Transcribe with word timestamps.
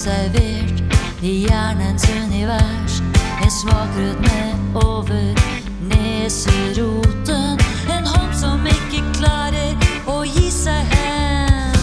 observert 0.00 0.82
i 1.22 1.46
hjernens 1.46 2.08
univers. 2.24 3.02
En 3.42 3.50
smakrød 3.50 4.16
med 4.20 4.74
over 4.74 5.34
neseroten. 5.80 7.58
En 7.96 8.06
hånd 8.06 8.34
som 8.34 8.64
ikke 8.66 9.04
klarer 9.18 9.76
å 10.08 10.22
gi 10.24 10.48
seg 10.50 10.88
hen. 10.94 11.76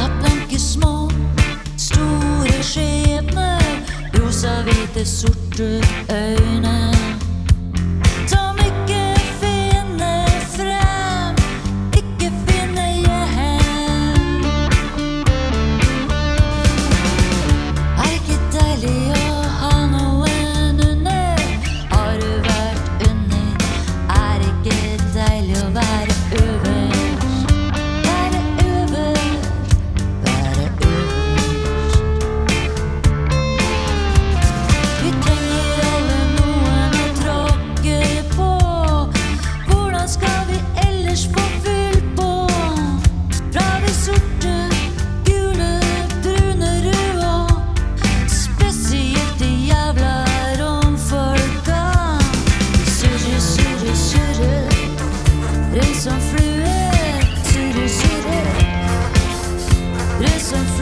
Av 0.00 0.08
blanke 0.22 0.56
små, 0.58 1.10
store 1.76 2.62
skjebner. 2.64 3.68
Rosa, 4.16 4.62
hvite, 4.64 5.04
sorte 5.04 5.82
øyne. 6.08 7.11
listen 60.22 60.81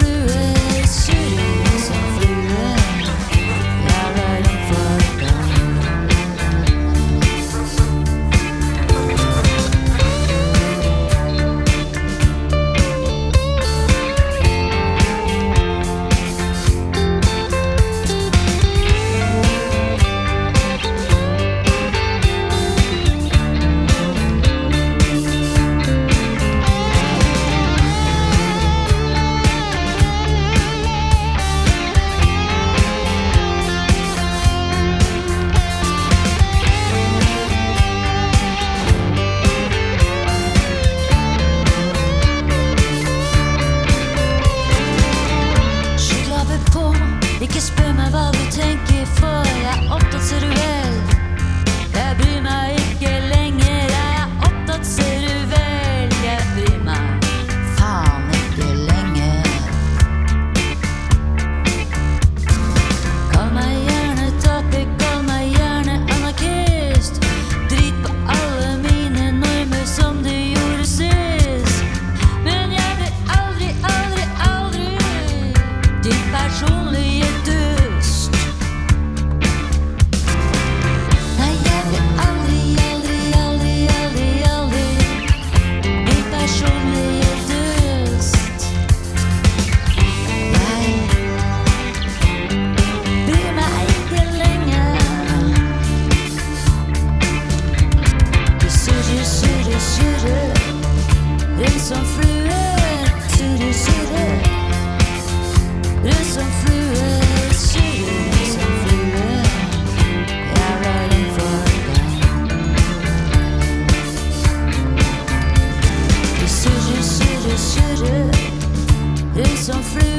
so 119.70 119.82
free. 119.82 120.09